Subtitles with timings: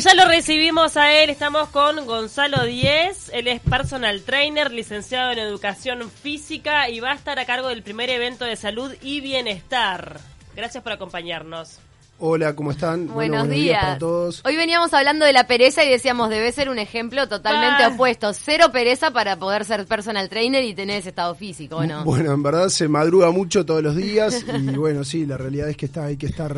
[0.00, 5.40] Ya lo recibimos a él, estamos con Gonzalo Díez, él es personal trainer, licenciado en
[5.40, 10.20] educación física y va a estar a cargo del primer evento de salud y bienestar.
[10.54, 11.80] Gracias por acompañarnos.
[12.20, 13.08] Hola, ¿cómo están?
[13.08, 13.82] Buenos, Bueno, buenos días.
[13.82, 14.42] para todos.
[14.44, 17.88] Hoy veníamos hablando de la pereza y decíamos, debe ser un ejemplo totalmente Ah.
[17.88, 18.32] opuesto.
[18.34, 22.04] Cero pereza para poder ser personal trainer y tener ese estado físico, ¿o no?
[22.04, 25.76] Bueno, en verdad se madruga mucho todos los días y bueno, sí, la realidad es
[25.76, 26.56] que está, hay que estar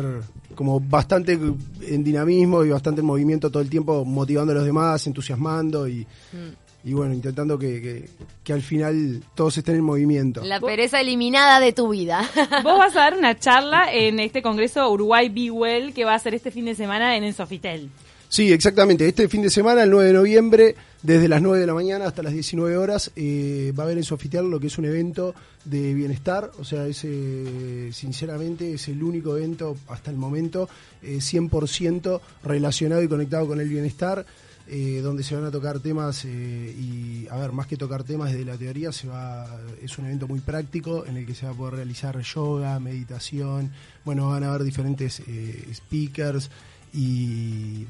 [0.55, 5.05] como bastante en dinamismo y bastante en movimiento todo el tiempo, motivando a los demás,
[5.07, 6.87] entusiasmando y, Mm.
[6.89, 8.09] y bueno, intentando que, que-
[8.43, 10.41] que al final todos estén en movimiento.
[10.43, 12.27] La pereza eliminada de tu vida.
[12.63, 16.19] Vos vas a dar una charla en este congreso Uruguay Be Well que va a
[16.19, 17.89] ser este fin de semana en el Sofitel.
[18.31, 19.05] Sí, exactamente.
[19.09, 22.23] Este fin de semana, el 9 de noviembre, desde las 9 de la mañana hasta
[22.23, 25.35] las 19 horas, eh, va a haber en Sofitel lo que es un evento
[25.65, 26.49] de bienestar.
[26.57, 30.69] O sea, es, eh, sinceramente es el único evento hasta el momento
[31.01, 34.25] eh, 100% relacionado y conectado con el bienestar.
[34.67, 38.31] eh, donde se van a tocar temas eh, y a ver más que tocar temas
[38.31, 39.47] desde la teoría se va
[39.81, 43.71] es un evento muy práctico en el que se va a poder realizar yoga meditación
[44.05, 46.49] bueno van a haber diferentes eh, speakers
[46.93, 47.85] y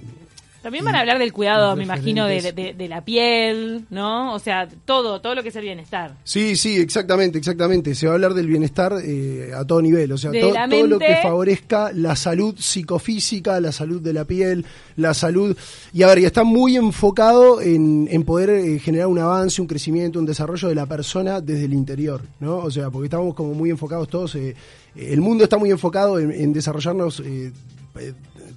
[0.62, 4.32] También van a hablar del cuidado, me imagino, de, de- de la piel, ¿no?
[4.36, 6.14] O sea, todo, todo lo que es el bienestar.
[6.24, 7.96] Sí, sí, exactamente, exactamente.
[7.96, 11.00] Se va a hablar del bienestar eh, a todo nivel, o sea, to- todo lo
[11.00, 14.64] que favorezca la salud psicofísica, la salud de la piel,
[14.98, 15.58] la salud...
[15.94, 19.68] Y a ver, y está muy enfocado en, en poder eh, generar un avance, un
[19.68, 22.58] crecimiento, un desarrollo de la persona desde el interior, ¿no?
[22.58, 24.56] O sea, porque estamos como muy enfocados todos, eh,
[24.96, 27.24] el mundo está muy enfocado en, en desarrollarnos...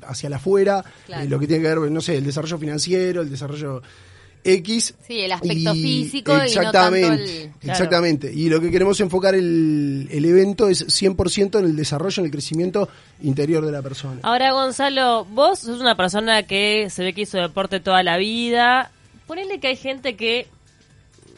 [0.06, 1.24] hacia la afuera, Claro.
[1.24, 3.82] eh, lo que tiene que ver, no sé, el desarrollo financiero, el desarrollo
[4.46, 4.94] X.
[5.06, 7.50] Sí, el aspecto Y- físico y no tanto exactamente, el...
[7.52, 7.72] Claro.
[7.72, 8.32] Exactamente.
[8.32, 12.30] Y lo que queremos enfocar el, el evento es 100% en el desarrollo, en el
[12.30, 12.88] crecimiento
[13.22, 14.20] interior de la persona.
[14.22, 18.90] Ahora, Gonzalo, vos sos una persona que se ve que hizo deporte toda la vida.
[19.26, 20.46] Ponele que hay gente que,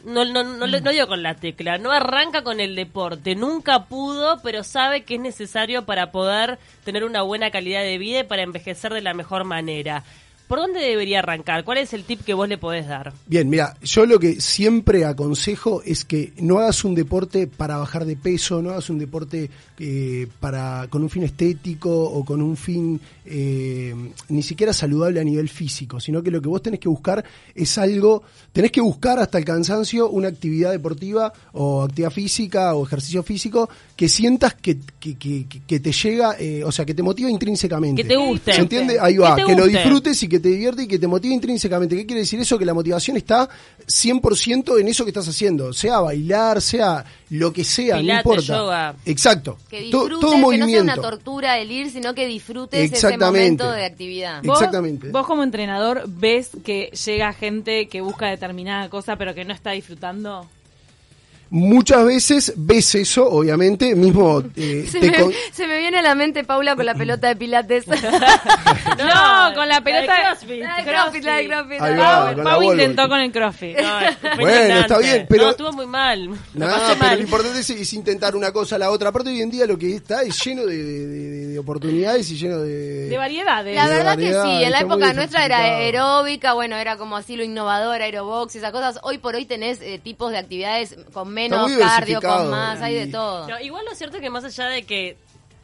[0.07, 4.41] no, no, no, no digo con la tecla, no arranca con el deporte, nunca pudo,
[4.41, 8.43] pero sabe que es necesario para poder tener una buena calidad de vida y para
[8.43, 10.05] envejecer de la mejor manera.
[10.47, 11.63] ¿Por dónde debería arrancar?
[11.65, 13.11] ¿Cuál es el tip que vos le podés dar?
[13.25, 18.05] Bien, mira, yo lo que siempre aconsejo es que no hagas un deporte para bajar
[18.05, 22.55] de peso, no hagas un deporte eh, para con un fin estético o con un
[22.55, 23.93] fin eh,
[24.29, 27.77] ni siquiera saludable a nivel físico, sino que lo que vos tenés que buscar es
[27.77, 33.21] algo, tenés que buscar hasta el cansancio una actividad deportiva o actividad física o ejercicio
[33.21, 37.29] físico que sientas que, que, que- que te llega, eh, o sea, que te motiva
[37.29, 38.01] intrínsecamente.
[38.03, 38.53] Que te guste.
[38.53, 38.97] ¿Se entiende?
[38.99, 41.33] Ahí Que va, te que lo disfrutes y que te divierte y que te motive
[41.33, 41.95] intrínsecamente.
[41.95, 42.57] ¿Qué quiere decir eso?
[42.57, 43.49] Que la motivación está
[43.87, 48.57] 100% en eso que estás haciendo, sea bailar, sea lo que sea, Pilates, no importa.
[48.57, 48.95] yoga.
[49.05, 49.57] Exacto.
[49.69, 50.83] Que disfrutes, todo que no sea movimiento.
[50.83, 53.63] una tortura el ir, sino que disfrutes ese Exactamente.
[53.63, 54.41] momento de actividad.
[54.43, 55.09] Vos- Exactamente.
[55.09, 59.71] Vos como entrenador ves que llega gente que busca determinada cosa pero que no está
[59.71, 60.47] disfrutando.
[61.49, 66.01] Muchas veces ves eso, obviamente, mismo eh, Se te me, con- se me viene a
[66.01, 67.85] la mente Paula con la pelota de pilates.
[68.97, 70.61] No, con la pelota de de- CrossFit.
[70.63, 71.81] La de CrossFit, la de CrossFit.
[71.81, 73.77] Ahí la va, Pau, la Pau intentó con el CrossFit.
[73.77, 73.99] No,
[74.39, 76.29] Bueno, está bien, pero- No, estuvo muy mal.
[76.29, 77.17] No, pero mal.
[77.17, 79.09] lo importante es, es intentar una cosa a la otra.
[79.09, 82.37] Aparte hoy en día lo que está es lleno de, de- de- de oportunidades y
[82.37, 83.07] lleno de...
[83.09, 83.75] De variedades.
[83.75, 87.15] La de verdad que variedad, sí, en la época nuestra era aeróbica, bueno, era como
[87.17, 88.99] así lo innovador, aerobox y esas cosas.
[89.03, 93.07] Hoy por hoy tenés eh, tipos de actividades con menos cardio, con más, hay de
[93.07, 93.47] todo.
[93.47, 95.17] No, igual lo cierto es que más allá de que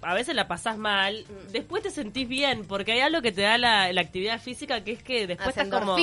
[0.05, 1.23] a veces la pasás mal,
[1.53, 4.91] después te sentís bien, porque hay algo que te da la, la actividad física que
[4.91, 5.95] es que después Las estás como...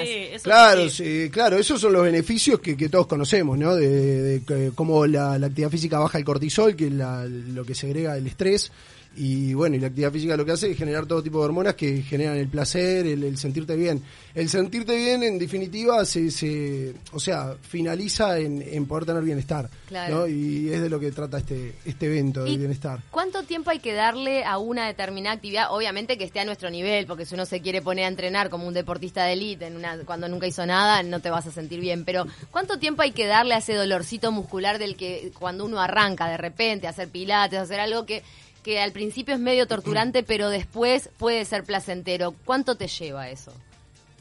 [0.00, 1.24] Sí, eso Claro, sí.
[1.24, 3.74] sí, claro, esos son los beneficios que, que todos conocemos, ¿no?
[3.74, 3.88] De,
[4.22, 7.74] de que cómo la, la actividad física baja el cortisol, que es la- lo que
[7.74, 8.70] segrega el estrés.
[9.20, 11.74] Y bueno, y la actividad física lo que hace es generar todo tipo de hormonas
[11.74, 14.00] que generan el placer, el, el sentirte bien.
[14.32, 19.68] El sentirte bien, en definitiva, se, se o sea, finaliza en, en poder tener bienestar,
[19.88, 20.18] Claro.
[20.20, 20.26] ¿no?
[20.28, 23.00] Y es de lo que trata este, este evento de ¿Y bienestar.
[23.10, 25.66] ¿Cuánto tiempo hay que darle a una determinada actividad?
[25.70, 28.68] Obviamente que esté a nuestro nivel, porque si uno se quiere poner a entrenar como
[28.68, 31.80] un deportista de élite en una, cuando nunca hizo nada, no te vas a sentir
[31.80, 32.04] bien.
[32.04, 36.28] Pero ¿cuánto tiempo hay que darle a ese dolorcito muscular del que cuando uno arranca
[36.28, 38.22] de repente a hacer pilates, a hacer algo que,
[38.68, 42.34] que al principio es medio torturante, pero después puede ser placentero?
[42.44, 43.50] ¿Cuánto te lleva eso?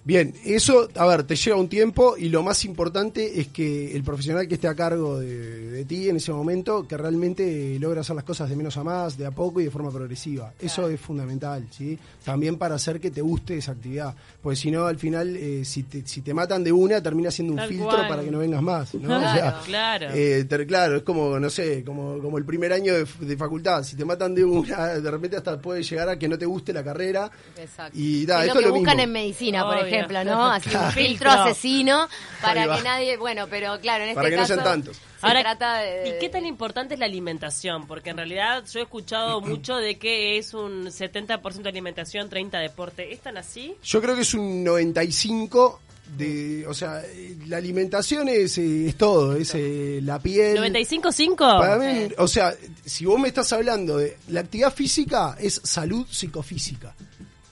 [0.07, 4.03] Bien, eso, a ver, te lleva un tiempo y lo más importante es que el
[4.03, 8.15] profesional que esté a cargo de, de ti en ese momento, que realmente logra hacer
[8.15, 10.53] las cosas de menos a más, de a poco y de forma progresiva.
[10.61, 11.99] Eso es fundamental, ¿sí?
[12.23, 14.15] También para hacer que te guste esa actividad.
[14.41, 17.51] Porque si no, al final, eh, si, te, si te matan de una, termina siendo
[17.51, 18.07] un Tal filtro cual.
[18.07, 19.07] para que no vengas más, ¿no?
[19.09, 20.07] Claro, claro.
[20.13, 23.83] eh, ter- claro, es como, no sé, como, como el primer año de, de facultad.
[23.83, 26.71] Si te matan de una, de repente hasta puede llegar a que no te guste
[26.71, 27.29] la carrera.
[27.57, 27.91] Exacto.
[27.99, 29.03] Y da, es esto lo que es lo buscan mismo.
[29.03, 29.96] en medicina, por Obvio.
[29.97, 30.45] Ejemplo, ¿no?
[30.51, 30.91] Así un Claro.
[30.91, 31.31] filtro Filtro.
[31.31, 32.07] asesino
[32.41, 34.97] para que nadie, bueno, pero claro, en este Para que no sean tantos.
[34.97, 37.87] se Ahora, trata de, ¿y qué tan importante es la alimentación?
[37.87, 43.11] Porque en realidad yo he escuchado mucho de que es un 70% alimentación, 30% deporte.
[43.13, 43.75] ¿Es tan así?
[43.83, 45.81] Yo creo que es un 95
[46.17, 47.01] de, o sea,
[47.47, 50.57] la alimentación es, eh, es todo, es eh, la piel.
[50.57, 51.35] ¿95-5?
[51.37, 52.53] Para mí, o sea,
[52.85, 56.95] si vos me estás hablando de la actividad física es salud psicofísica.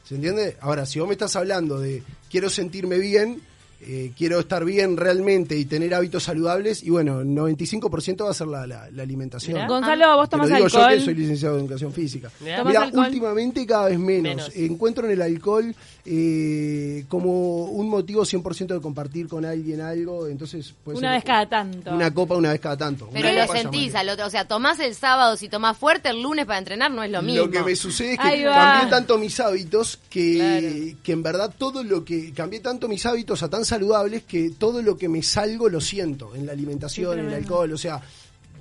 [0.08, 0.56] ¿Se entiende?
[0.62, 2.02] Ahora, si vos me estás hablando de
[2.36, 3.40] quiero sentirme bien,
[3.88, 8.48] eh, quiero estar bien realmente y tener hábitos saludables, y bueno, 95% va a ser
[8.48, 9.54] la, la- la alimentación.
[9.54, 9.68] Mirá.
[9.68, 10.92] Gonzalo, vos Te lo tomas digo alcohol.
[10.92, 12.32] yo que soy licenciado en educación física.
[12.42, 12.58] Mirá.
[12.58, 14.24] ¿Tomás Mira, últimamente cada vez menos.
[14.36, 14.52] Menos.
[14.56, 15.76] Encuentro en el alcohol
[16.08, 21.24] eh, como un motivo 100% de compartir con alguien algo, entonces puede Una ser vez
[21.26, 21.92] cada tanto.
[21.94, 23.10] Una copa una vez cada tanto.
[23.12, 26.22] Pero Una lo sentís al otro, o sea, tomás el sábado, si tomás fuerte el
[26.22, 27.46] lunes para entrenar no es lo mismo.
[27.46, 30.98] Lo que me sucede es que cambié tanto mis hábitos que, Claro.
[31.04, 34.82] que en verdad todo lo que cambié tanto mis hábitos a tan saludables que todo
[34.82, 38.02] lo que me salgo lo siento en la alimentación, en el alcohol, o sea,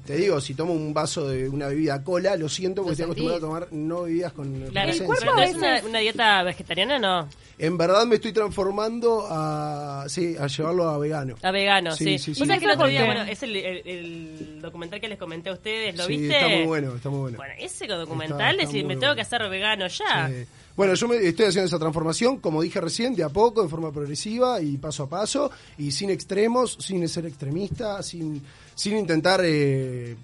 [0.06, 3.38] te digo, si tomo un vaso de una bebida cola, lo siento porque estoy acostumbrado
[3.38, 5.32] a tomar no bebidas con Claro, El cuerpo esencia.
[5.32, 7.28] a ¿Pero es una, dieta vegetariana no?
[7.56, 11.36] En verdad me estoy transformando a sí, a llevarlo a vegano.
[11.42, 12.18] A vegano, Sí, sí.
[12.18, 12.44] sí, Vos sí.
[12.46, 15.52] sabés que el otro día, bueno, es el, el- el documental que les comenté a
[15.54, 16.36] ustedes, ¿lo Sí, viste?
[16.36, 17.36] está muy bueno, está muy bueno.
[17.38, 20.28] Bueno, ese documental Está- es está me tengo que hacer vegano ya.
[20.28, 20.46] Sí.
[20.76, 23.92] Bueno, yo me estoy haciendo esa transformación, como dije recién, de a poco, de forma
[23.92, 28.42] progresiva y paso a paso, y sin extremos, sin ser extremista, sin,
[28.74, 30.16] sin intentar eh,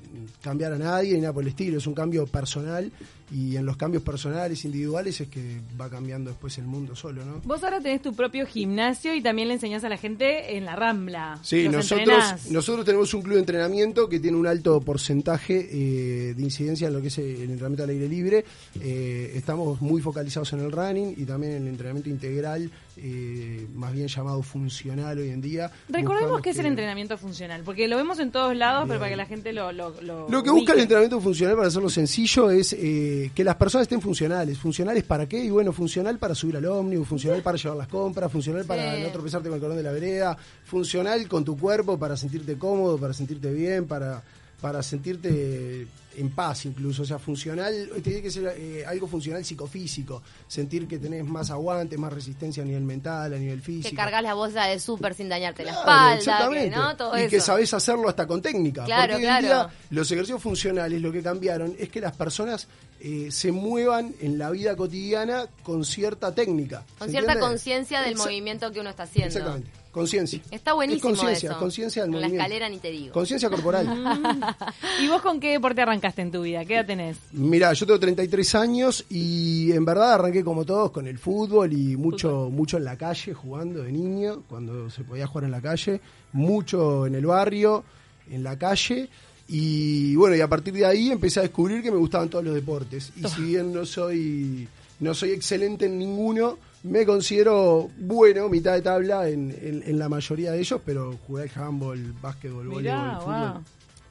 [0.43, 1.79] cambiar a nadie ni nada por el estilo.
[1.79, 2.91] Es un cambio personal
[3.32, 7.41] y en los cambios personales, individuales, es que va cambiando después el mundo solo, ¿no?
[7.44, 10.75] Vos ahora tenés tu propio gimnasio y también le enseñás a la gente en la
[10.75, 11.38] Rambla.
[11.43, 12.50] Sí, nosotros, entrenás.
[12.50, 16.94] nosotros tenemos un club de entrenamiento que tiene un alto porcentaje eh, de incidencia en
[16.94, 18.44] lo que es el entrenamiento al aire libre.
[18.81, 22.69] Eh, estamos muy focalizados en el running y también en el entrenamiento integral,
[23.02, 25.70] eh, más bien llamado funcional hoy en día.
[25.88, 29.11] Recordemos qué es el que- entrenamiento funcional, porque lo vemos en todos lados, pero para
[29.11, 32.50] que la gente lo Lo, lo, Lo que busca el entrenamiento funcional, para hacerlo sencillo,
[32.50, 34.58] es eh, que las personas estén funcionales.
[34.58, 35.43] ¿Funcionales para qué?
[35.44, 39.02] Y bueno, funcional para subir al ómnibus, funcional para llevar las compras, funcional para Sí.
[39.02, 42.99] no tropezarte con el cordón de la vereda, funcional con tu cuerpo para sentirte cómodo,
[42.99, 44.23] para sentirte bien, para,
[44.60, 45.86] para sentirte
[46.16, 47.02] en paz incluso.
[47.02, 50.22] O sea, funcional, tiene que ser eh, algo funcional psicofísico.
[50.46, 53.90] Sentir que tenés más aguante, más resistencia a nivel mental, a nivel físico.
[53.90, 56.70] Que cargas la bolsa de súper sin dañarte la espalda, que.
[56.70, 56.96] ¿no?
[56.96, 57.30] Todo y eso.
[57.30, 58.84] que sabés hacerlo hasta con técnica.
[58.84, 62.68] Claro, porque hoy en día los ejercicios funcionales lo que cambiaron es que las personas
[63.00, 66.85] eh, se muevan en la vida cotidiana con cierta técnica.
[66.99, 69.29] Con ¿se cierta conciencia del Exa- movimiento que uno está haciendo.
[69.29, 70.41] Exactamente, conciencia.
[70.50, 72.44] Está buenísimo Es conciencia, conciencia del Con la movimiento.
[72.44, 73.12] escalera ni te digo.
[73.14, 73.87] Conciencia corporal.
[75.02, 76.64] ¿Y vos con qué deporte arrancaste en tu vida?
[76.64, 77.17] ¿Qué edad tenés?
[77.32, 81.97] Mirá, yo tengo 33 años y en verdad arranqué como todos con el fútbol y
[81.97, 86.00] mucho mucho en la calle jugando de niño, cuando se podía jugar en la calle,
[86.32, 87.82] mucho en el barrio,
[88.31, 89.08] en la calle
[89.52, 92.55] y bueno, y a partir de ahí empecé a descubrir que me gustaban todos los
[92.55, 94.69] deportes y si bien no soy
[95.00, 100.08] no soy excelente en ninguno, me considero bueno, mitad de tabla en, en- en la
[100.08, 103.52] mayoría de ellos, pero jugué al handball, básquetbol, voleibol, fútbol.
[103.55, 103.64] wow.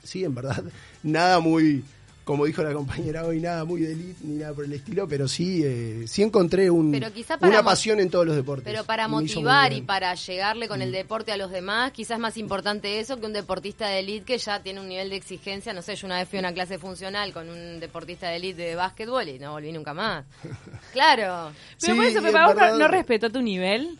[0.03, 0.63] Sí, en verdad,
[1.03, 1.83] nada muy,
[2.29, 5.27] como dijo la compañera hoy, nada muy de elite ni nada por el estilo, pero
[5.27, 6.93] sí, eh, sí encontré un,
[7.41, 8.71] una pasión en todos los deportes.
[8.71, 9.81] Pero para motivar y.
[9.81, 9.85] Mm.
[9.87, 13.33] para llegarle con el deporte a los demás, quizás es más importante eso que un
[13.33, 15.73] deportista de elite que ya tiene un nivel de exigencia.
[15.73, 18.61] No sé, yo una vez fui a una clase funcional con un deportista de elite
[18.61, 20.23] de básquetbol y no volví nunca más.
[20.93, 21.51] Claro.
[21.81, 23.97] Pero Sí, por eso, pero para vos no respeto tu nivel.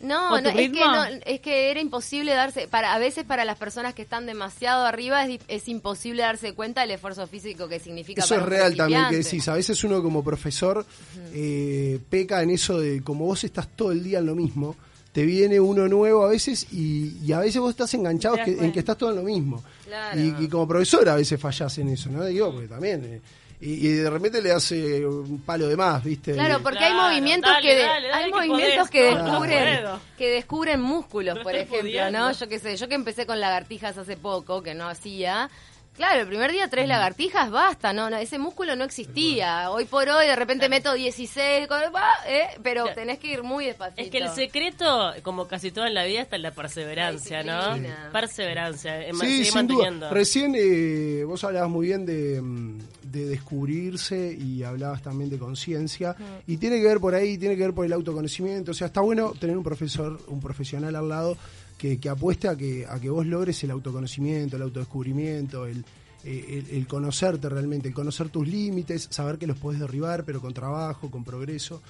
[0.00, 3.24] No, ¿O tu no, es que no, es que era imposible darse, para a veces
[3.24, 7.66] para las personas que están demasiado arriba es, es imposible darse cuenta del esfuerzo físico
[7.68, 9.48] que significa Eso para es un real también que decís.
[9.48, 10.84] A veces uno como profesor
[11.32, 14.76] eh, peca en eso de como vos estás todo el día en lo mismo,
[15.12, 18.70] te viene uno nuevo a veces y, y a veces vos estás enganchado que- en
[18.72, 19.64] que estás todo en lo mismo.
[19.86, 20.20] Claro.
[20.20, 22.24] Y, y como profesor a veces fallás en eso, ¿no?
[22.26, 23.02] Digo, porque también...
[23.04, 23.20] eh,
[23.60, 26.32] y, y de repente le hace un palo de más, ¿viste?
[26.34, 28.90] Claro, porque Claro, hay movimientos dale, que de- dale, dale hay que movimientos podés.
[28.90, 29.84] que no descubren
[30.18, 32.18] que descubren músculos, No por ejemplo, pudiendo.
[32.18, 32.32] ¿no?
[32.32, 35.48] Yo qué sé, yo que empecé con lagartijas hace poco, que no hacía,
[35.96, 36.70] Claro, el primer día Mm.
[36.70, 39.70] tres lagartijas, basta, no, no, ese músculo no existía.
[39.70, 43.64] Hoy por hoy de repente meto 16, con- va, eh, pero tenés que ir muy
[43.64, 44.02] despacito.
[44.02, 47.78] Es que el secreto, como casi todo en la vida, está en la perseverancia, ¿no?
[48.12, 50.06] Perseverancia, en ma- Sí, sin manteniendo.
[50.06, 50.10] duda.
[50.10, 52.78] Recién eh, vos hablabas muy bien de, mm,
[53.10, 56.16] de descubrirse y hablabas también de conciencia.
[56.46, 58.72] Y tiene que ver por ahí, tiene que ver por el autoconocimiento.
[58.72, 61.36] O sea, está bueno tener un profesor, un profesional al lado
[61.78, 65.84] que, que apueste a que, a que vos logres el autoconocimiento, el autodescubrimiento, el,
[66.24, 70.52] el, el conocerte realmente, el conocer tus límites, saber que los puedes derribar, pero con
[70.52, 71.82] trabajo, con progreso.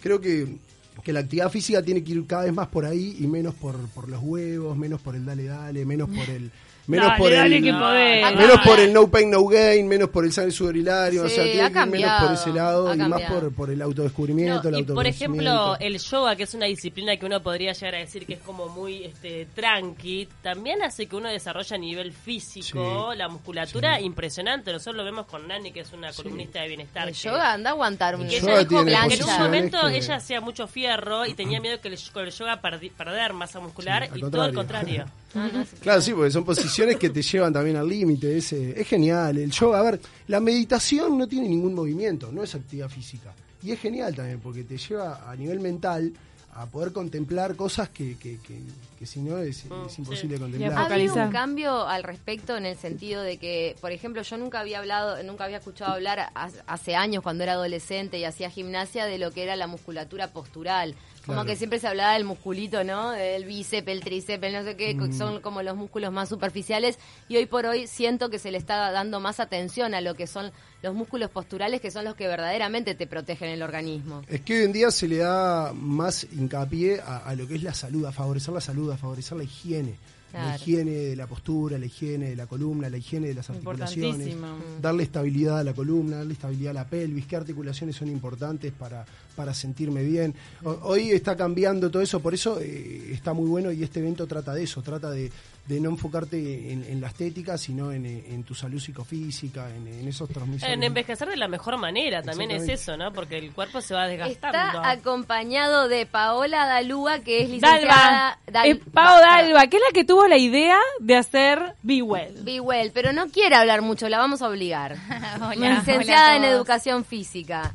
[0.00, 0.58] Creo que,
[1.02, 3.76] que la actividad física tiene que ir cada vez más por ahí y menos por,
[3.90, 6.50] por los huevos, menos por el dale dale, menos por el
[6.86, 8.36] menos Dale, por dale el que podés.
[8.36, 11.40] menos por el no pain no gain, menos por el sangre sudor y lágrimas, Sí,
[11.40, 14.82] o sea, tiene menos por ese lado y más por, por el autodescubrimiento, No, el
[14.82, 18.26] y por ejemplo, el yoga, que es una disciplina que uno podría llegar a decir
[18.26, 23.18] que es como muy este, tranqui, también hace que uno desarrolle a nivel físico Sí,
[23.18, 24.70] la musculatura impresionante.
[24.70, 27.08] Nosotros lo vemos con Nani, que es una columnista de bienestar.
[27.08, 29.38] El que- yoga anda a aguantar un que yoga ella dijo tiene que en un
[29.38, 30.83] momento que- ella hacía mucho fierro
[31.26, 34.44] y tenía miedo que el, con el yoga perder masa muscular Sí, al y todo
[34.46, 35.04] el contrario.
[35.36, 35.74] Ah, no, sí.
[35.80, 38.36] Claro, sí, porque son posiciones que te llevan también al límite.
[38.36, 39.36] Es, es genial.
[39.36, 43.34] El yoga, a ver, la meditación no tiene ningún movimiento, no es actividad física.
[43.60, 46.12] Y es genial también porque te lleva a nivel mental
[46.56, 48.60] a poder contemplar cosas que, que, que,
[48.98, 50.42] que si no es, Mm, es imposible sí.
[50.42, 50.72] contemplar.
[50.72, 54.60] Ha habido un cambio al respecto en el sentido de que, por ejemplo, yo nunca
[54.60, 59.06] había hablado, nunca había escuchado hablar ha- hace años cuando era adolescente y hacía gimnasia
[59.06, 60.94] de lo que era la musculatura postural.
[61.26, 63.10] Como que siempre se hablaba del musculito, ¿no?
[63.12, 65.12] Del bíceps, el tríceps, el no sé qué, que Mm.
[65.12, 66.98] son como los músculos más superficiales.
[67.28, 70.26] Y hoy por hoy siento que se le está dando más atención a lo que
[70.26, 70.52] son
[70.82, 74.22] los músculos posturales, que son los que verdaderamente te protegen el organismo.
[74.28, 77.62] Es que hoy en día se le da más hincapié a, a lo que es
[77.62, 79.94] la salud, a favorecer la salud, a favorecer la higiene.
[80.34, 84.36] La higiene de la postura, la higiene de la columna, la higiene de las articulaciones.
[84.82, 89.06] Darle estabilidad a la columna, darle estabilidad a la pelvis, qué articulaciones son importantes para,
[89.36, 90.34] para sentirme bien.
[90.62, 94.26] O- hoy está cambiando todo eso, por eso eh, está muy bueno y este evento
[94.26, 95.30] trata de eso, trata de,
[95.66, 100.08] de no enfocarte en, en la estética, sino en, en tu salud psicofísica, en, en
[100.08, 100.74] esos transmisores.
[100.74, 103.12] En envejecer de la mejor manera también es eso, ¿no?
[103.12, 104.58] Porque el cuerpo se va desgastando.
[104.78, 107.84] Está acompañado de Paola Dalúa, que es licenciada...
[107.84, 108.38] Dalva.
[108.46, 109.42] Dal- Es Pau Basta.
[109.42, 112.42] Dalva, que es la que tuvo la idea de hacer Be Well.
[112.44, 114.96] Be well, pero no quiere hablar mucho, la vamos a obligar.
[115.40, 117.72] Hola, Licenciada hola a en educación física,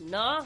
[0.00, 0.38] ¿No?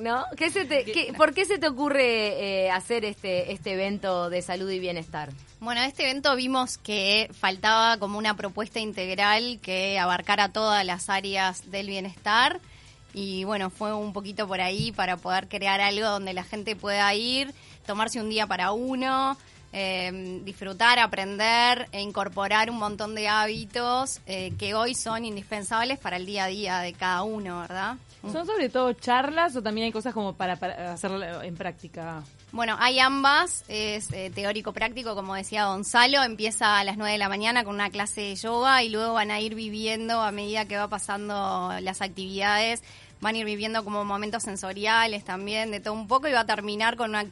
[0.00, 0.24] ¿No?
[0.36, 4.42] ¿Qué se te, qué- ¿Por qué se te ocurre eh, hacer este, este evento de
[4.42, 5.30] salud y bienestar?
[5.60, 11.08] Bueno, en este evento vimos que faltaba como una propuesta integral que abarcara todas las
[11.10, 12.60] áreas del bienestar
[13.12, 17.12] y bueno, fue un poquito por ahí para poder crear algo donde la gente pueda
[17.14, 17.52] ir,
[17.86, 19.36] tomarse un día para uno,
[19.72, 26.16] eh, disfrutar, aprender e incorporar un montón de hábitos eh, que hoy son indispensables para
[26.16, 27.96] el día a día de cada uno, ¿verdad?
[28.32, 32.22] ¿Son sobre todo charlas o también hay cosas como para, para hacerlo en práctica?
[32.52, 37.28] Bueno, hay ambas, es eh, teórico-práctico, como decía Gonzalo, empieza a las 9 de la
[37.28, 40.76] mañana con una clase de yoga y luego van a ir viviendo a medida que
[40.76, 42.82] va pasando las actividades,
[43.20, 46.46] van a ir viviendo como momentos sensoriales también, de todo un poco y va a
[46.46, 47.26] terminar con una,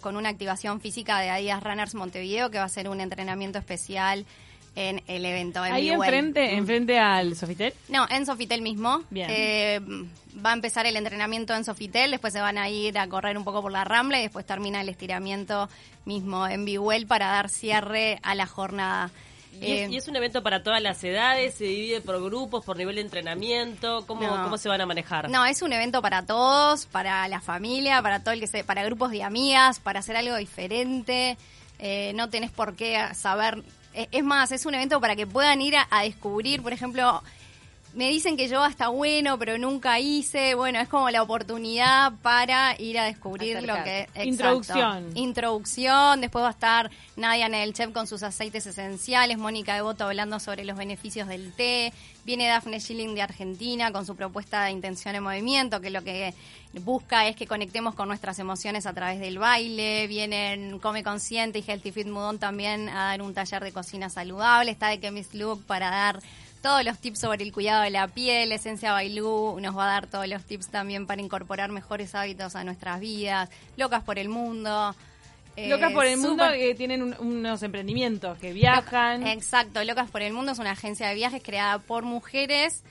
[0.00, 4.24] con una activación física de Adidas Runners Montevideo, que va a ser un entrenamiento especial
[4.76, 5.64] en el evento.
[5.64, 6.08] en Ahí Be Well.
[6.08, 7.72] enfrente, enfrente al Sofitel.
[7.88, 9.02] No, en Sofitel mismo.
[9.10, 9.26] Bien.
[9.30, 9.80] Eh,
[10.44, 13.44] va a empezar el entrenamiento en Sofitel, después se van a ir a correr un
[13.44, 15.68] poco por la Rambla y después termina el estiramiento
[16.04, 19.10] mismo en Bihuel para dar cierre a la jornada.
[19.60, 22.64] Y es, Eh, y es un evento para todas las edades, se divide por grupos,
[22.64, 24.42] por nivel de entrenamiento, ¿cómo, No.
[24.44, 25.28] cómo se van a manejar?
[25.30, 28.84] No, es un evento para todos, para la familia, para todo el que se, para
[28.84, 31.36] grupos de amigas, para hacer algo diferente.
[31.78, 33.62] Eh, no tenés por qué saber.
[33.94, 37.22] eh, Es más, es un evento para que puedan ir a, a descubrir, por ejemplo,
[37.96, 40.54] me dicen que yoga está bueno, pero nunca hice.
[40.54, 44.22] Bueno, es como la oportunidad para ir a descubrir lo que exacto.
[44.22, 45.10] Introducción.
[45.14, 46.20] Introducción.
[46.20, 50.76] Después va a estar Nadia Chef con sus aceites esenciales, Mónica Devoto hablando sobre los
[50.76, 51.90] beneficios del té.
[52.26, 56.34] Viene Daphne Schilling de Argentina con su propuesta de intención en movimiento, que lo que
[56.84, 60.06] busca es que conectemos con nuestras emociones a través del baile.
[60.06, 64.70] Vienen Come Consciente y Healthy Fit Mudón también a dar un taller de cocina saludable.
[64.70, 66.20] Está de Chemist Look para dar
[66.66, 68.50] todos los tips sobre el cuidado de la piel.
[68.50, 72.64] Esencia Bailú nos va a dar todos los tips también para incorporar mejores hábitos a
[72.64, 73.48] nuestras vidas.
[73.76, 74.92] Locas por el mundo.
[75.54, 79.24] Eh, Locas por el mundo que tienen un- unos emprendimientos que viajan.
[79.28, 82.82] Exacto, Locas por el Mundo es una agencia de viajes creada por mujeres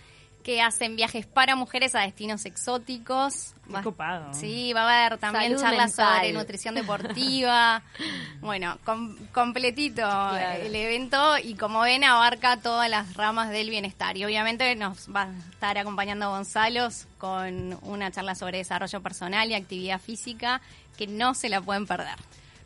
[0.46, 3.56] que hacen viajes para mujeres a destinos exóticos.
[3.66, 4.32] Qué Va- copado.
[4.32, 6.18] Sí, va a haber también Salud charlas mental.
[6.18, 6.76] sobre nutrición
[7.16, 7.82] deportiva.
[8.42, 10.62] bueno, com- completito Claro.
[10.62, 14.16] el evento y como ven abarca todas las ramas del bienestar.
[14.18, 19.56] Y obviamente nos va a estar acompañando Gonzalo con una charla sobre desarrollo personal y
[19.56, 20.62] actividad física
[20.96, 22.20] que no se la pueden perder.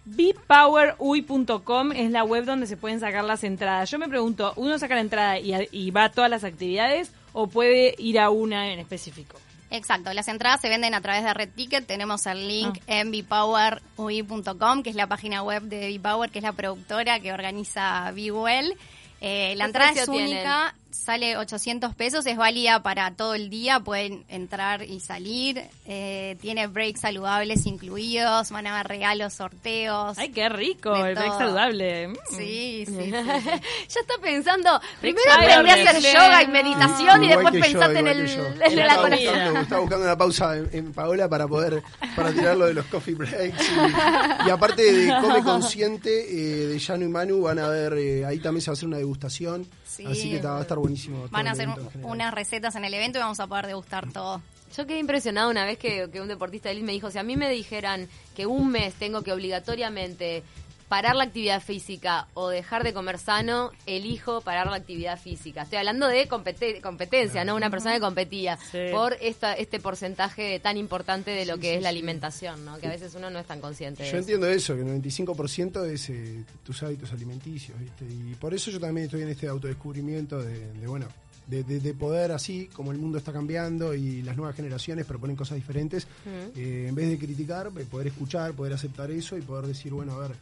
[0.04, 3.90] BePowerUy.com es la web donde se pueden sacar las entradas.
[3.90, 7.96] Yo me pregunto, ¿uno saca la entrada y va a todas las actividades o puede
[7.98, 9.38] ir a una en específico?
[9.72, 11.86] Exacto, las entradas se venden a través de Red Ticket.
[11.86, 16.54] Tenemos el link en bpowerui.com, que es la página web de Bpower, que es la
[16.54, 18.76] productora que organiza BeWell.
[19.22, 23.80] Eh, la ¿Qué entrada es única, sale 800 pesos, es válida para todo el día,
[23.80, 25.62] pueden entrar y salir.
[25.86, 30.18] Eh, tiene breaks saludables incluidos, van a haber regalos, sorteos.
[30.18, 30.94] ¡Ay, qué rico!
[30.96, 32.08] El break saludable.
[32.10, 32.16] Mm.
[32.30, 33.12] Sí, sí, sí.
[33.12, 34.80] ya está pensando.
[35.02, 38.30] Primero aprendí a hacer yoga y meditación y después yo, pensaste en el,
[38.62, 41.84] en la la estaba, buscando, estaba buscando una pausa en, en Paola para poder
[42.16, 46.80] para tirar lo de los coffee breaks y, y aparte de come consciente eh, de
[46.80, 49.68] Yano y Manu van a ver eh, ahí también se va a hacer una degustación
[49.86, 50.06] Sí.
[50.06, 51.70] así que va a estar buenísimo Van a hacer
[52.04, 54.42] unas recetas en el evento y vamos a poder degustar todo.
[54.76, 57.24] Yo quedé impresionada una vez que, que un deportista de élite me dijo, si a
[57.24, 60.44] mí me dijeran que un mes tengo que obligatoriamente
[60.90, 65.62] parar la actividad física o dejar de comer sano, elijo parar la actividad física.
[65.62, 67.56] Estoy hablando de compete- competencia, ¿no?
[67.56, 68.80] Una persona que competía Sí.
[68.92, 72.80] por esta, este porcentaje tan importante de lo que es la alimentación, ¿no?
[72.80, 76.10] Que a veces uno no es tan consciente Yo entiendo eso, que el 95% es
[76.10, 78.06] eh, tus hábitos alimenticios, ¿viste?
[78.06, 81.06] Y por eso yo también estoy en este autodescubrimiento de, de, bueno,
[81.46, 85.36] de, de- de poder así, como el mundo está cambiando y las nuevas generaciones proponen
[85.36, 86.08] cosas diferentes,
[86.56, 90.14] eh, en vez de criticar, eh, poder escuchar, poder aceptar eso y poder decir, bueno,
[90.14, 90.36] a ver,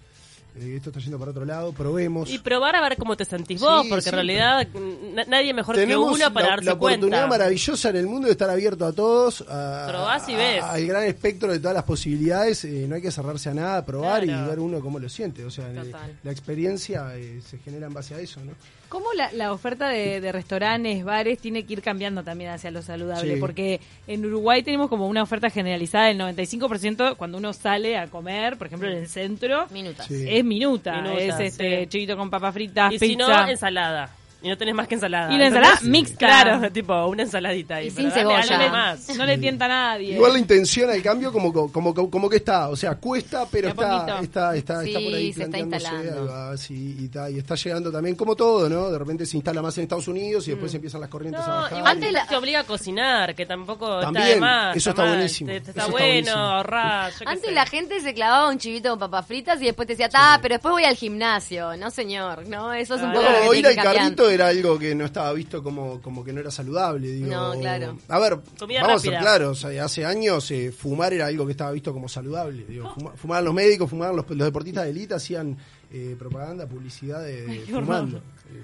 [0.59, 2.29] esto está yendo para otro lado, probemos.
[2.29, 4.09] Y probar a ver cómo te sentís vos, Sí, porque sí.
[4.09, 4.67] en realidad
[5.13, 7.27] na- nadie mejor que uno para la, darse la oportunidad cuenta.
[7.27, 10.63] maravillosa en el mundo de estar abierto a todos, a- Probás y a- ves.
[10.63, 12.63] al gran espectro de todas las posibilidades.
[12.65, 14.45] eh, no hay que cerrarse a nada, probar Claro.
[14.45, 15.43] y ver uno cómo lo siente.
[15.45, 15.91] O sea, eh,
[16.23, 18.51] la experiencia eh, se genera en base a eso, ¿no?
[18.89, 22.81] ¿Cómo la, la oferta de, de restaurantes, bares, tiene que ir cambiando también hacia lo
[22.81, 23.33] saludable?
[23.35, 23.39] Sí.
[23.39, 28.57] Porque en Uruguay tenemos como una oferta generalizada del 95% cuando uno sale a comer,
[28.57, 30.07] por ejemplo, en el centro, Minutas.
[30.07, 30.25] Sí.
[30.29, 31.01] es minuta.
[31.01, 31.87] Minuta, es este sí.
[31.87, 33.05] chivito con papas fritas, Y pizza.
[33.05, 34.09] si no, ensalada.
[34.41, 35.33] Y no tenés más que ensalada.
[35.33, 35.89] Y la ensalada ¿entendés?
[35.91, 36.17] mixta.
[36.17, 37.75] Claro, tipo una ensaladita.
[37.77, 38.57] ahí, Y pero sin dale, cebolla.
[38.57, 39.17] dale más.
[39.17, 40.13] No le tienta a nadie.
[40.13, 43.63] Igual la intención al cambio como, como, como, como que está, o sea, cuesta, pero
[43.63, 44.23] De a está, poquito.
[44.23, 46.21] está, está, está Sí, por ahí se está planteándose, instalando.
[46.21, 48.91] ahí va, sí, y, está, y está llegando también como todo, ¿no?
[48.91, 51.55] De repente se instala más en Estados Unidos y después empiezan las corrientes a No,
[51.55, 51.77] bajar.
[51.79, 54.77] igual Antes te, la- te obliga a cocinar, que tampoco está de También, más.
[54.77, 55.13] eso está mal.
[55.15, 56.37] buenísimo, Te- te está eso está bueno, buenísimo.
[56.37, 57.11] ahorrar.
[57.25, 57.51] Antes sé.
[57.51, 60.53] la gente se clavaba un chivito con papas fritas y después te decía, ta, pero
[60.55, 61.75] después voy al gimnasio.
[61.75, 63.75] No, señor, no, eso es un Ah, poco no, lo que No, ir tiene al
[63.75, 64.03] que cambiar.
[64.03, 67.27] carrito era algo que no estaba visto como, como que no era saludable, digo.
[67.31, 67.97] No, claro.
[68.07, 71.45] A ver, Comida vamos a ser claros, o sea, hace años eh, fumar era algo
[71.45, 72.65] que estaba visto como saludable.
[72.67, 75.57] Digo, fuma- fumaban los médicos, fumaban los, los deportistas de élite, hacían
[75.91, 78.17] eh, propaganda, publicidad de, de fumando.
[78.17, 78.21] Eh,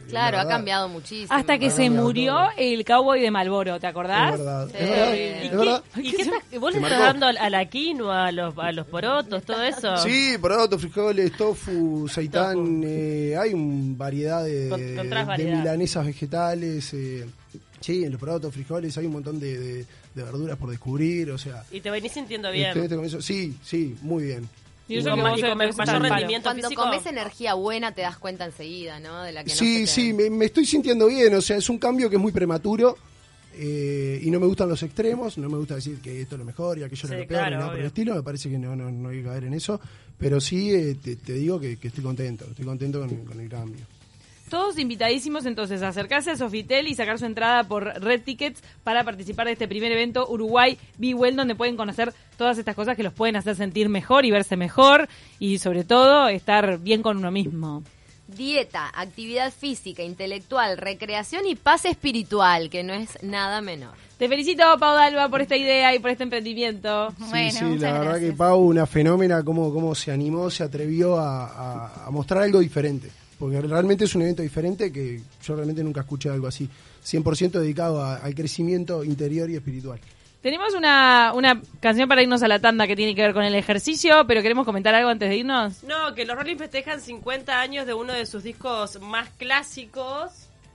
[0.07, 1.27] Claro, la ha cambiado muchísimo.
[1.37, 2.49] Hasta que Ha se murió todo.
[2.57, 4.33] el cowboy de Malboro, ¿te acordás?
[4.33, 4.77] Es verdad, Sí.
[4.77, 5.83] es verdad, ¿Y ¿Y, es qué, verdad.
[5.97, 7.19] y qué estás- vos le estás marcó.
[7.19, 9.97] dando a la quinoa, a los, a los porotos, todo eso?
[9.97, 16.93] Sí, porotos, frijoles, tofu, seitán, eh, hay un variedad de, Con- milanesas vegetales.
[16.93, 17.25] Eh,
[17.81, 21.37] sí, en los porotos, frijoles, hay un montón de, de- de verduras por descubrir, o
[21.37, 21.63] sea...
[21.71, 22.67] Y te venís sintiendo bien.
[22.67, 24.47] este- este comienzo- sí, sí, muy bien.
[24.93, 26.83] Y eso que y te- mayor rendimiento Cuando físico.
[26.83, 29.23] comes energía buena te das cuenta enseguida, ¿no?
[29.23, 31.69] De la que no sí, te- sí, me, me estoy sintiendo bien, o sea, es
[31.69, 32.97] un cambio que es muy prematuro.
[33.55, 36.45] eh, y no me gustan los extremos, no me gusta decir que esto es lo
[36.45, 38.49] mejor y aquello Sí, es lo peor, claro, ni nada por el estilo, me parece
[38.49, 39.79] que no, no, no hay que caer en eso,
[40.17, 43.47] pero sí eh, te, te digo que, que estoy contento, estoy contento con, con el
[43.49, 43.85] cambio.
[44.53, 49.03] Todos invitadísimos entonces a acercarse a Sofitel y sacar su entrada por Red Tickets para
[49.03, 53.01] participar de este primer evento Uruguay Be Well, donde pueden conocer todas estas cosas que
[53.01, 57.31] los pueden hacer sentir mejor y verse mejor y sobre todo estar bien con uno
[57.31, 57.81] mismo.
[58.27, 63.95] Dieta, actividad física, intelectual, recreación y paz espiritual, que no es nada menor.
[64.19, 67.11] Te felicito, Pau Dalba, por esta idea y por este emprendimiento.
[67.17, 68.31] Bueno, sí, sí, muchas la verdad gracias.
[68.31, 72.59] que Pau, una fenómena, cómo, cómo se animó, se atrevió a, a- a mostrar algo
[72.59, 73.09] diferente.
[73.43, 76.69] Porque realmente es un evento diferente que yo realmente nunca escuché algo así.
[77.03, 79.99] 100% dedicado a- al crecimiento interior y espiritual.
[80.41, 83.53] Tenemos una, una canción para irnos a la tanda que tiene que ver con el
[83.55, 85.83] ejercicio, pero queremos comentar algo antes de irnos.
[85.83, 90.31] No, que los Rolling festejan 50 años de uno de sus discos más clásicos.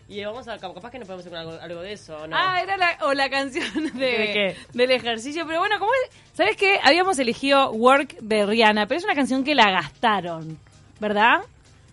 [0.07, 2.37] Y vamos a, capaz que nos podemos hacer algo, algo de eso, ¿no?
[2.37, 4.57] Ah, era la, o la canción de, ¿De qué?
[4.75, 5.47] del ejercicio.
[5.47, 6.17] Pero bueno, ¿cómo es?
[6.35, 6.79] ¿sabes qué?
[6.83, 10.59] Habíamos elegido Work de Rihanna, pero es una canción que la gastaron,
[11.01, 11.41] ¿verdad?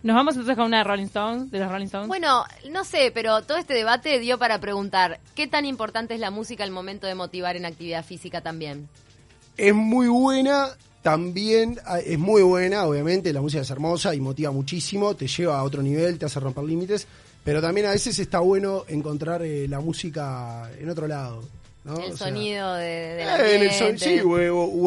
[0.06, 2.08] Nos vamos entonces con una de Rolling Stones, de los Rolling Stones.
[2.08, 6.30] Bueno, no sé, pero todo este debate dio para preguntar, ¿qué tan importante es la
[6.30, 8.88] música al momento de motivar en actividad física también?
[9.58, 10.68] Es muy buena,
[11.02, 15.58] también ah, es muy buena, obviamente, la música es hermosa y motiva muchísimo, te lleva
[15.58, 17.08] a otro nivel, te hace romper límites,
[17.44, 21.42] pero también a veces está bueno encontrar eh, la música en otro lado.
[21.86, 21.98] ¿No?
[21.98, 24.40] El O sea, sonido de, de eh, en el son- sí, o,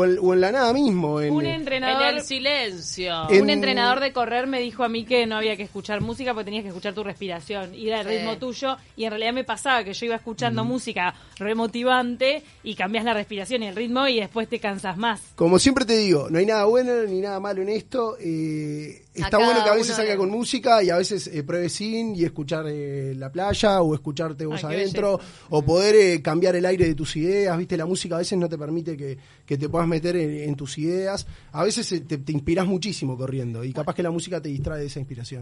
[0.04, 1.20] en, o en la nada mismo.
[1.22, 3.30] En, un eh, En entrenador el silencio.
[3.30, 6.34] En- Un entrenador de correr me dijo a mí que no había que escuchar música
[6.34, 8.16] porque tenías que escuchar tu respiración y era el Sí.
[8.16, 10.68] ritmo tuyo y en realidad me pasaba que yo iba escuchando Mm.
[10.68, 15.20] música remotivante y cambias la respiración y el ritmo y después te cansas más.
[15.36, 18.16] Como siempre te digo, no hay nada bueno ni nada malo en esto.
[18.20, 22.14] eh, está bueno que a veces salga con música y a veces eh, pruebes sin
[22.14, 25.18] y escuchar eh, la playa o escucharte vos Ay, adentro
[25.50, 27.56] o poder eh, cambiar el aire de tus ideas.
[27.58, 30.54] Viste, la música a veces no te permite que, que te puedas meter en, en
[30.54, 31.26] tus ideas.
[31.52, 34.80] A veces eh, te, te inspiras muchísimo corriendo y capaz que la música te distrae
[34.80, 35.28] de esa inspiración.